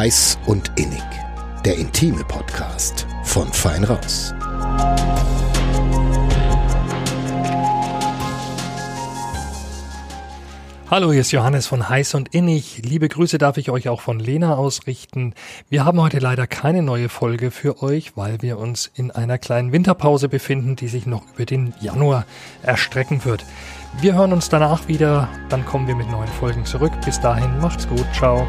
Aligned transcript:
Heiß 0.00 0.38
und 0.46 0.72
Innig, 0.76 1.02
der 1.62 1.76
intime 1.76 2.24
Podcast 2.24 3.06
von 3.22 3.46
Fein 3.52 3.84
Raus. 3.84 4.32
Hallo, 10.90 11.12
hier 11.12 11.20
ist 11.20 11.32
Johannes 11.32 11.66
von 11.66 11.90
Heiß 11.90 12.14
und 12.14 12.34
Innig. 12.34 12.80
Liebe 12.82 13.10
Grüße 13.10 13.36
darf 13.36 13.58
ich 13.58 13.68
euch 13.68 13.90
auch 13.90 14.00
von 14.00 14.18
Lena 14.18 14.56
ausrichten. 14.56 15.34
Wir 15.68 15.84
haben 15.84 16.00
heute 16.00 16.18
leider 16.18 16.46
keine 16.46 16.80
neue 16.80 17.10
Folge 17.10 17.50
für 17.50 17.82
euch, 17.82 18.16
weil 18.16 18.40
wir 18.40 18.56
uns 18.56 18.90
in 18.94 19.10
einer 19.10 19.36
kleinen 19.36 19.70
Winterpause 19.70 20.30
befinden, 20.30 20.76
die 20.76 20.88
sich 20.88 21.04
noch 21.04 21.24
über 21.34 21.44
den 21.44 21.74
Januar 21.78 22.24
erstrecken 22.62 23.26
wird. 23.26 23.44
Wir 24.00 24.14
hören 24.14 24.32
uns 24.32 24.48
danach 24.48 24.88
wieder, 24.88 25.28
dann 25.50 25.66
kommen 25.66 25.86
wir 25.86 25.94
mit 25.94 26.10
neuen 26.10 26.28
Folgen 26.28 26.64
zurück. 26.64 26.92
Bis 27.04 27.20
dahin, 27.20 27.58
macht's 27.58 27.86
gut, 27.86 28.06
ciao. 28.14 28.48